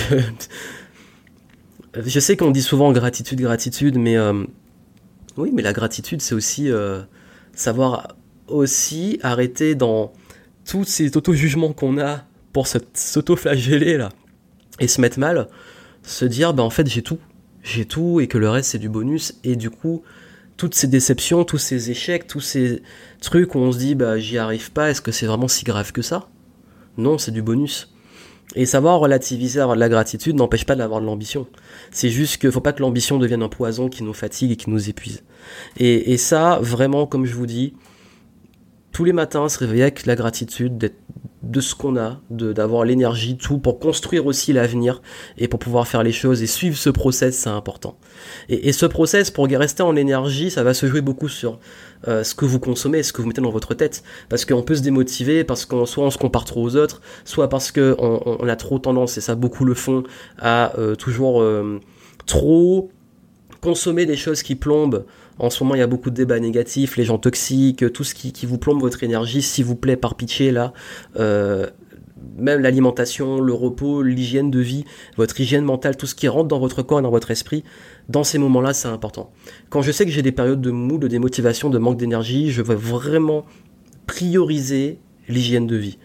[1.95, 4.17] je sais qu'on dit souvent gratitude, gratitude, mais
[5.37, 6.69] oui, mais la gratitude, c'est aussi
[7.53, 8.15] savoir
[8.47, 10.13] aussi arrêter dans
[10.65, 14.09] tous ces auto-jugements qu'on a pour s'auto-flageller là
[14.79, 15.47] et se mettre mal,
[16.03, 17.19] se dire bah en fait j'ai tout,
[17.63, 20.03] j'ai tout et que le reste c'est du bonus et du coup
[20.57, 22.83] toutes ces déceptions, tous ces échecs, tous ces
[23.19, 25.91] trucs où on se dit bah j'y arrive pas, est-ce que c'est vraiment si grave
[25.91, 26.29] que ça?
[26.97, 27.91] Non, c'est du bonus.
[28.53, 31.47] Et savoir relativiser, avoir de la gratitude n'empêche pas d'avoir de l'ambition.
[31.89, 34.69] C'est juste qu'il faut pas que l'ambition devienne un poison qui nous fatigue et qui
[34.69, 35.23] nous épuise.
[35.77, 37.73] Et, et ça, vraiment, comme je vous dis,
[38.91, 40.97] tous les matins, se réveiller avec la gratitude d'être
[41.43, 45.01] de ce qu'on a, d'avoir l'énergie, tout, pour construire aussi l'avenir
[45.37, 47.97] et pour pouvoir faire les choses et suivre ce process, c'est important.
[48.47, 51.59] Et, ce process, pour rester en énergie, ça va se jouer beaucoup sur
[52.07, 54.03] euh, ce que vous consommez, ce que vous mettez dans votre tête.
[54.29, 57.49] Parce qu'on peut se démotiver, parce qu'on soit on se compare trop aux autres, soit
[57.49, 60.03] parce qu'on on, a trop tendance, et ça beaucoup le font,
[60.37, 61.79] à euh, toujours euh,
[62.27, 62.91] trop
[63.61, 65.05] consommer des choses qui plombent.
[65.41, 68.13] En ce moment, il y a beaucoup de débats négatifs, les gens toxiques, tout ce
[68.13, 70.71] qui, vous plombe votre énergie, s'il vous plaît, par pitié, là.
[71.19, 71.65] Euh,
[72.37, 74.85] même l'alimentation, le repos, l'hygiène de vie,
[75.17, 77.63] votre hygiène mentale, tout ce qui rentre dans votre corps et dans votre esprit,
[78.07, 79.31] dans ces moments-là, c'est important.
[79.71, 82.61] Quand je sais que j'ai des périodes de mou, de démotivation, de manque d'énergie, je
[82.61, 83.43] veux vraiment
[84.05, 85.97] prioriser l'hygiène de vie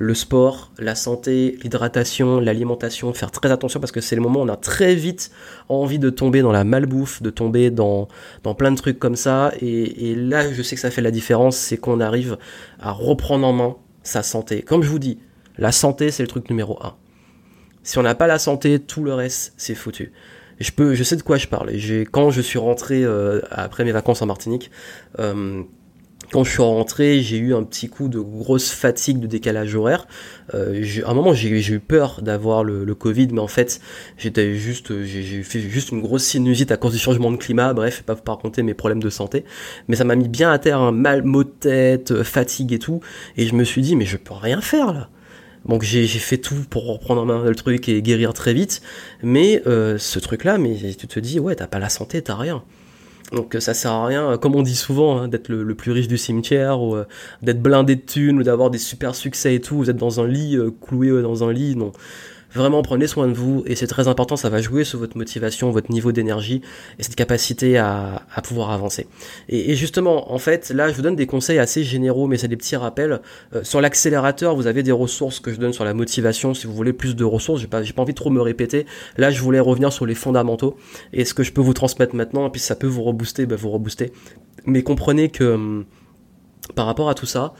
[0.00, 4.44] le sport, la santé, l'hydratation, l'alimentation, faire très attention parce que c'est le moment où
[4.44, 5.30] on a très vite
[5.68, 8.08] envie de tomber dans la malbouffe, de tomber dans,
[8.56, 9.52] plein de trucs comme ça.
[9.60, 12.38] Et, là, je sais que ça fait la différence, c'est qu'on arrive
[12.80, 14.62] à reprendre en main sa santé.
[14.62, 15.18] Comme je vous dis,
[15.58, 16.94] la santé, c'est le truc numéro un.
[17.82, 20.14] Si on n'a pas la santé, tout le reste, c'est foutu.
[20.60, 21.72] Je, peux, je sais de quoi je parle.
[22.10, 24.70] Quand je suis rentré euh, après mes vacances en Martinique,
[25.18, 25.62] euh,
[26.32, 30.06] quand je suis rentré, j'ai eu un petit coup de grosse fatigue de décalage horaire.
[30.54, 33.80] Euh, à un moment, j'ai eu peur d'avoir le, Covid, mais en fait,
[34.18, 37.72] j'étais juste, j'ai fait juste une grosse sinusite à cause du changement de climat.
[37.72, 39.44] Bref, pas vous raconter mes problèmes de santé,
[39.88, 43.00] mais ça m'a mis bien à terre, un mal, mot de tête, fatigue et tout.
[43.36, 45.08] Et je me suis dit, mais je peux rien faire là.
[45.66, 48.82] Donc j'ai fait tout pour reprendre en main le truc et guérir très vite.
[49.22, 52.62] Mais euh, ce truc-là, mais tu te dis, ouais, t'as pas la santé, t'as rien.
[53.32, 56.18] Donc ça sert à rien, comme on dit souvent, hein, d'être le, plus riche du
[56.18, 57.04] cimetière, ou euh,
[57.42, 60.26] d'être blindé de thunes, ou d'avoir des super succès et tout, vous êtes dans un
[60.26, 61.92] lit, euh, cloué euh, dans un lit, non.
[62.54, 65.70] Vraiment, prenez soin de vous et c'est très important, ça va jouer sur votre motivation,
[65.70, 66.62] votre niveau d'énergie
[66.98, 69.06] et cette capacité à, pouvoir avancer.
[69.48, 72.56] Et, justement, en fait, là, je vous donne des conseils assez généraux, mais c'est des
[72.56, 73.20] petits rappels.
[73.54, 76.54] Euh, sur l'accélérateur, vous avez des ressources que je donne sur la motivation.
[76.54, 78.86] Si vous voulez plus de ressources, j'ai pas, pas envie de trop me répéter.
[79.16, 80.76] Là, je voulais revenir sur les fondamentaux
[81.12, 83.56] et ce que je peux vous transmettre maintenant, et puis ça peut vous rebooster, ben,
[83.56, 84.12] vous rebooster.
[84.66, 85.84] Mais comprenez que hum,
[86.74, 87.54] par rapport à tout ça,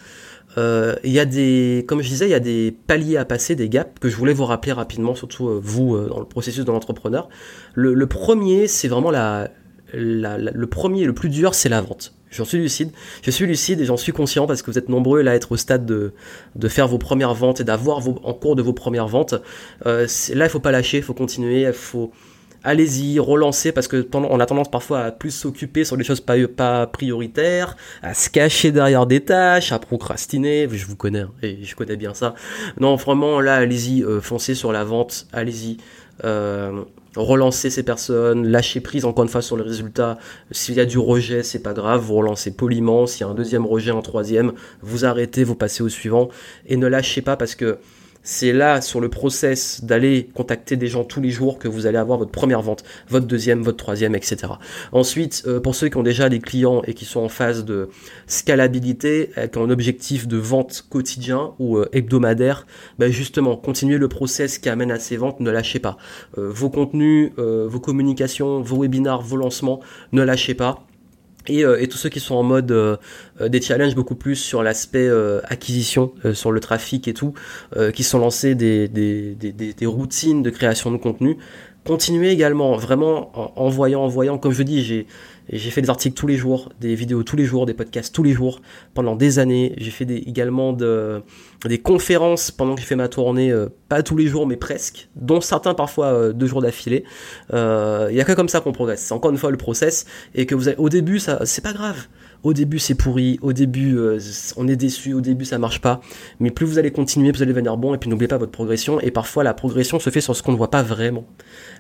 [0.57, 3.69] il y a des, comme je disais, il y a des paliers à passer, des
[3.69, 6.71] gaps que je voulais vous rappeler rapidement, surtout euh, vous euh, dans le processus de
[6.71, 7.29] l'entrepreneur.
[7.75, 9.49] Le, premier, c'est vraiment la,
[9.93, 12.15] le premier, le plus dur, c'est la vente.
[12.31, 12.91] J'en suis lucide.
[13.23, 15.57] Je suis lucide et j'en suis conscient parce que vous êtes nombreux à être au
[15.57, 16.13] stade de,
[16.69, 19.35] faire vos premières ventes et d'avoir en cours de vos premières ventes.
[19.85, 22.13] là, il faut pas lâcher, il faut continuer, il faut
[22.65, 26.87] allez-y, relancez, parce que on a tendance parfois à plus s'occuper sur des choses pas,
[26.87, 31.75] prioritaires, à se cacher derrière des tâches, à procrastiner, je vous connais, hein, et je
[31.75, 32.35] connais bien ça.
[32.79, 35.79] Non, vraiment, là, allez-y, euh, foncez sur la vente, allez-y,
[36.25, 36.83] euh,
[37.17, 40.19] relancez ces personnes, lâchez prise encore une fois sur le résultat.
[40.51, 43.07] S'il y a du rejet, c'est pas grave, vous relancez poliment.
[43.07, 46.29] S'il y a un deuxième rejet, un troisième, vous arrêtez, vous passez au suivant,
[46.67, 47.79] et ne lâchez pas parce que
[48.23, 51.99] c'est là sur le process d'aller contacter des gens tous les jours que vous allez
[51.99, 54.53] avoir votre première vente, votre deuxième, votre troisième, etc.
[54.93, 57.89] Ensuite, euh, pour ceux qui ont déjà des clients et qui sont en phase de
[58.27, 62.67] scalabilité, avec un objectif de vente quotidien ou euh, hebdomadaire,
[62.99, 65.97] ben justement, continuez le process qui amène à ces ventes, ne lâchez pas.
[66.39, 69.81] Euh, vos contenus, vos communications, vos webinars, vos lancements,
[70.13, 70.85] ne lâchez pas.
[71.49, 72.97] Euh, et, tous ceux qui sont en mode euh,
[73.41, 75.11] euh, des challenges beaucoup plus sur l'aspect
[75.45, 77.35] acquisition, sur le trafic et tout,
[77.95, 81.37] qui sont lancés des, routines de création de contenu,
[81.91, 85.05] continuez également, vraiment en, voyant, en voyant, comme je dis,
[85.49, 88.23] j'ai fait des articles tous les jours, des vidéos tous les jours, des podcasts tous
[88.23, 88.63] les jours
[88.95, 89.75] pendant des années.
[89.77, 91.21] J'ai fait également de,
[91.65, 95.09] des conférences pendant que j'ai fait ma tournée, euh, pas tous les jours mais presque,
[95.17, 97.03] dont certains parfois euh, deux jours d'affilée.
[97.53, 99.01] Euh, il y a que comme ça qu'on progresse.
[99.01, 101.73] C'est encore une fois le process et que vous avez, au début ça c'est pas
[101.73, 102.07] grave
[102.43, 104.19] au début c'est pourri, au début euh,
[104.57, 106.01] on est déçu, au début ça marche pas,
[106.39, 108.53] mais plus vous allez continuer, plus vous allez devenir bon, et puis n'oubliez pas votre
[108.53, 111.27] progression, et parfois la progression se fait sur ce qu'on ne voit pas vraiment.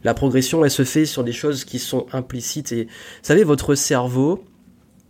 [0.05, 2.90] La progression, elle se fait sur des choses qui sont implicites, et vous
[3.23, 4.44] savez, votre cerveau,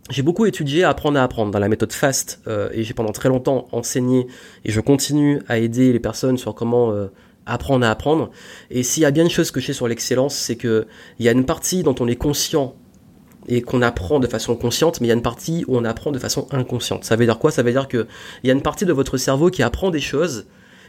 [0.09, 3.29] j'ai beaucoup étudié Apprendre à apprendre dans la méthode FAST, euh, et j'ai pendant très
[3.29, 4.27] longtemps enseigné,
[4.65, 6.91] et je continue à aider les personnes sur comment...
[6.91, 7.07] Euh,
[7.47, 8.29] apprendre à apprendre.
[8.69, 10.85] Et s'il y a bien une chose que je sais sur l'excellence, c'est que
[11.17, 12.75] il y a une partie dont on est conscient
[13.47, 16.11] et qu'on apprend de façon consciente, mais il y a une partie où on apprend
[16.11, 17.03] de façon inconsciente.
[17.03, 17.51] Ça veut dire quoi?
[17.51, 18.07] Ça veut dire qu'il
[18.43, 20.47] y a une partie de votre cerveau qui apprend des choses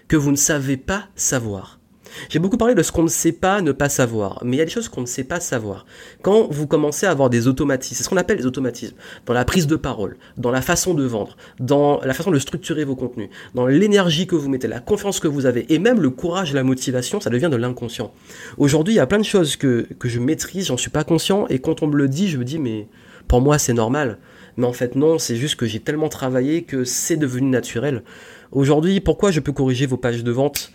[0.08, 1.78] que vous ne savez pas savoir.
[2.28, 4.62] J'ai beaucoup parlé de ce qu'on ne sait pas ne pas savoir, mais il y
[4.62, 5.86] a des choses qu'on ne sait pas savoir.
[6.22, 9.44] Quand vous commencez à avoir des automatismes, c'est ce qu'on appelle les automatismes, dans la
[9.44, 13.28] prise de parole, dans la façon de vendre, dans la façon de structurer vos contenus,
[13.54, 16.62] dans l'énergie que vous mettez, la confiance que vous avez, et même le courage, la
[16.62, 18.12] motivation, ça devient de l'inconscient.
[18.58, 21.46] Aujourd'hui, il y a plein de choses que, que je maîtrise, j'en suis pas conscient,
[21.48, 22.88] et quand on me le dit, je me dis, mais
[23.28, 24.18] pour moi, c'est normal.
[24.56, 28.02] Mais en fait, non, c'est juste que j'ai tellement travaillé que c'est devenu naturel.
[28.50, 30.72] Aujourd'hui, pourquoi je peux corriger vos pages de vente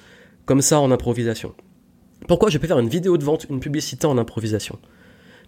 [0.47, 1.53] comme ça en improvisation.
[2.27, 4.79] Pourquoi je peux faire une vidéo de vente, une publicité en improvisation?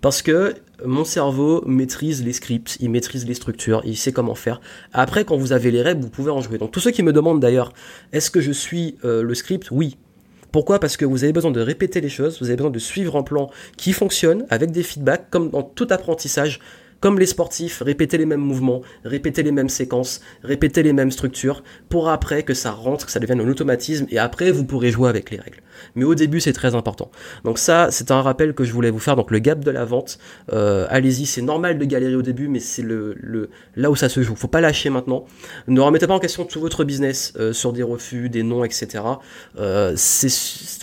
[0.01, 0.53] Parce que
[0.85, 4.61] mon cerveau maîtrise les scripts, il maîtrise les structures, il sait comment faire.
[4.93, 6.57] Après, quand vous avez les règles, vous pouvez en jouer.
[6.57, 7.73] Donc tous ceux qui me demandent d'ailleurs,
[8.13, 9.71] est-ce que je suis euh, le script?
[9.71, 9.97] Oui.
[10.51, 10.79] Pourquoi?
[10.79, 13.23] Parce que vous avez besoin de répéter les choses, vous avez besoin de suivre un
[13.23, 16.59] plan qui fonctionne avec des feedbacks, comme dans tout apprentissage.
[16.99, 21.63] Comme les sportifs, répéter les mêmes mouvements, répéter les mêmes séquences, répéter les mêmes structures,
[21.89, 25.09] pour après que ça rentre, que ça devienne un automatisme, et après vous pourrez jouer
[25.09, 25.61] avec les règles.
[25.95, 27.09] Mais au début c'est très important.
[27.45, 29.15] Donc ça, c'est un rappel que je voulais vous faire.
[29.15, 30.19] Donc le gap de la vente,
[30.51, 34.09] euh, allez-y, c'est normal de galérer au début, mais c'est le, le, là où ça
[34.09, 34.35] se joue.
[34.35, 35.25] Faut pas lâcher maintenant.
[35.67, 39.03] Ne remettez pas en question tout votre business euh, sur des refus, des noms, etc.
[39.57, 40.29] Euh, c'est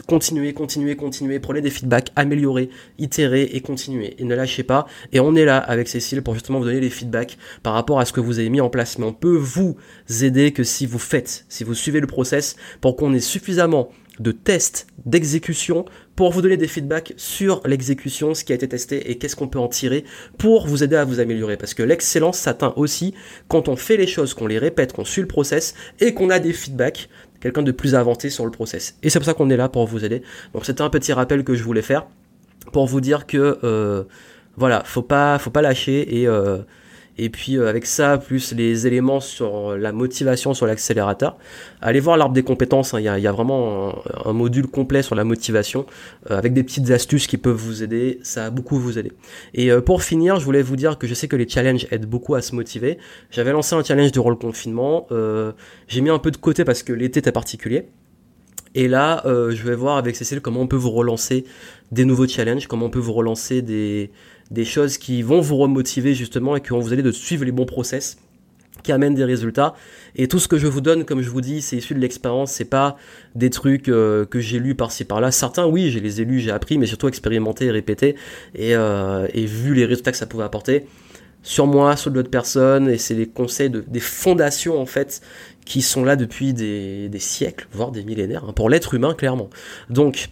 [0.06, 1.38] continuer, continuer, continuer.
[1.40, 4.16] Prenez des feedbacks, améliorez, itérez et continuez.
[4.18, 4.86] Et ne lâchez pas.
[5.12, 8.04] Et on est là avec ces pour justement vous donner les feedbacks par rapport à
[8.04, 8.98] ce que vous avez mis en place.
[8.98, 9.76] Mais on peut vous
[10.22, 13.90] aider que si vous faites, si vous suivez le process pour qu'on ait suffisamment
[14.20, 19.10] de tests d'exécution pour vous donner des feedbacks sur l'exécution, ce qui a été testé
[19.10, 20.04] et qu'est-ce qu'on peut en tirer
[20.38, 21.56] pour vous aider à vous améliorer.
[21.56, 23.14] Parce que l'excellence s'atteint aussi
[23.48, 26.38] quand on fait les choses, qu'on les répète, qu'on suit le process et qu'on a
[26.38, 27.08] des feedbacks,
[27.40, 28.96] quelqu'un de plus avancé sur le process.
[29.02, 30.22] Et c'est pour ça qu'on est là pour vous aider.
[30.54, 32.06] Donc c'était un petit rappel que je voulais faire
[32.72, 34.04] pour vous dire que euh,
[34.56, 36.58] voilà, faut pas, faut pas lâcher et euh,
[37.18, 41.38] et puis euh, avec ça plus les éléments sur la motivation sur l'accélérateur,
[41.80, 42.92] allez voir l'arbre des compétences.
[42.92, 43.00] Hein.
[43.00, 45.86] Il y, a, vraiment un, module complet sur la motivation
[46.30, 48.18] euh, avec des petites astuces qui peuvent vous aider.
[48.22, 49.12] Ça a beaucoup vous aider.
[49.54, 52.34] Et pour finir, je voulais vous dire que je sais que les challenges aident beaucoup
[52.34, 52.98] à se motiver.
[53.30, 55.06] J'avais lancé un challenge durant le confinement.
[55.88, 57.86] J'ai mis un peu de côté parce que l'été était particulier.
[58.74, 61.44] Et là, je vais voir avec Cécile comment on peut vous relancer
[61.92, 64.10] des nouveaux challenges, comment on peut vous relancer des,
[64.50, 67.52] des choses qui vont vous remotiver justement et qui vont vous aider de suivre les
[67.52, 68.18] bons process
[68.82, 69.74] qui amènent des résultats.
[70.14, 72.52] Et tout ce que je vous donne, comme je vous dis, c'est issu de l'expérience,
[72.52, 72.96] c'est pas
[73.34, 75.32] des trucs que j'ai lus par-ci par-là.
[75.32, 78.14] Certains, oui, j'ai les ai lus, j'ai appris, mais surtout expérimenté et répété
[78.54, 80.86] et, et vu les résultats que ça pouvait apporter
[81.46, 85.22] sur moi, sur d'autres personnes, et c'est des conseils, de, des fondations en fait,
[85.64, 89.48] qui sont là depuis des, siècles, voire des millénaires, hein, pour l'être humain clairement.
[89.88, 90.28] Donc,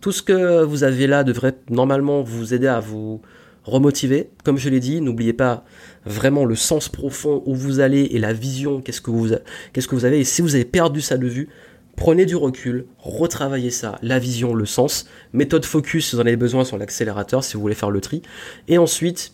[0.00, 3.20] tout ce que vous avez là devrait normalement vous aider à vous
[3.64, 4.30] remotiver.
[4.44, 5.64] Comme je l'ai dit, n'oubliez pas
[6.04, 10.20] vraiment le sens profond où vous allez et la vision, qu'est-ce que vous, avez.
[10.20, 11.48] Et si vous avez perdu ça de vue,
[11.96, 15.06] prenez du recul, retravaillez ça, la vision, le sens.
[15.32, 18.22] Méthode focus, si vous en avez besoin sur l'accélérateur, si vous voulez faire le tri.
[18.68, 19.32] Et ensuite,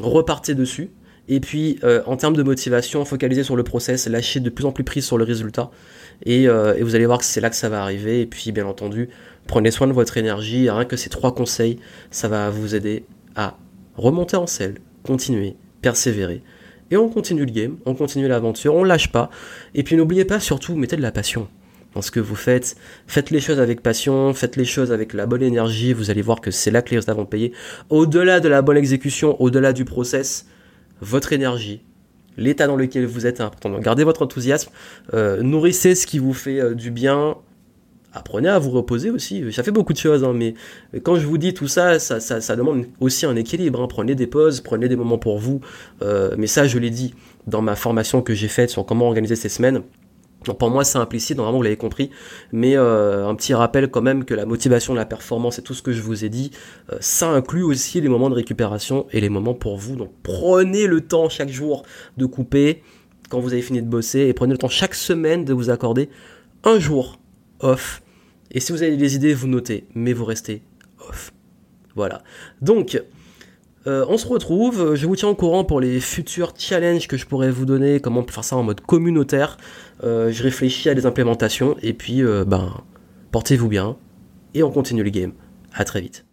[0.00, 0.90] repartez dessus.
[1.28, 4.72] Et puis, euh, en termes de motivation, focalisez sur le process, lâchez de plus en
[4.72, 5.70] plus prise sur le résultat.
[6.28, 8.20] Euh, et, vous allez voir que c'est là que ça va arriver.
[8.20, 9.08] Et puis, bien entendu,
[9.46, 10.70] prenez soin de votre énergie.
[10.70, 11.78] Rien que ces trois conseils,
[12.10, 13.56] ça va vous aider à
[13.96, 16.42] remonter en selle, continuer, persévérer.
[16.90, 19.30] Et on continue le game, on continue l'aventure, on lâche pas.
[19.74, 21.48] Et puis, n'oubliez pas, surtout, mettez de la passion
[21.94, 22.76] dans ce que vous faites.
[23.06, 26.40] Faites les choses avec passion, faites les choses avec la bonne énergie, vous allez voir
[26.40, 27.28] que c'est là que les résultats vont.
[27.90, 30.46] Au-delà de la bonne exécution, au-delà du process,
[31.00, 31.82] votre énergie,
[32.36, 33.78] l'état dans lequel vous êtes est important.
[33.78, 34.70] gardez votre enthousiasme,
[35.14, 37.36] euh, nourrissez ce qui vous fait euh, du bien,
[38.12, 39.52] apprenez à vous reposer aussi.
[39.52, 40.54] Ça fait beaucoup de choses, hein, mais
[41.02, 43.80] quand je vous dis tout ça, ça, demande aussi un équilibre.
[43.80, 43.86] Hein.
[43.88, 45.60] Prenez des pauses, prenez des moments pour vous.
[46.02, 47.14] Euh, mais ça, je l'ai dit
[47.46, 49.82] dans ma formation que j'ai faite sur comment organiser ces semaines.
[50.44, 52.10] Donc pour moi c'est implicite, normalement vous l'avez compris,
[52.50, 55.82] mais euh, un petit rappel quand même que la motivation, la performance et tout ce
[55.82, 56.50] que je vous ai dit,
[56.92, 59.96] euh, ça inclut aussi les moments de récupération et les moments pour vous.
[59.96, 61.84] Donc prenez le temps chaque jour
[62.16, 62.82] de couper
[63.28, 66.08] quand vous avez fini de bosser et prenez le temps chaque semaine de vous accorder
[66.64, 67.18] un jour
[67.60, 68.01] off.
[68.52, 70.62] Et si vous avez des idées, vous notez, mais vous restez
[71.08, 71.32] off.
[71.96, 72.22] Voilà.
[72.60, 73.02] Donc,
[73.86, 77.26] euh, on se retrouve, je vous tiens au courant pour les futurs challenges que je
[77.26, 79.56] pourrais vous donner, comment faire ça en mode communautaire.
[80.04, 82.82] Euh, je réfléchis à des implémentations et puis euh, ben
[83.32, 83.96] portez-vous bien
[84.54, 85.32] et on continue le game.
[85.74, 86.24] À très vite.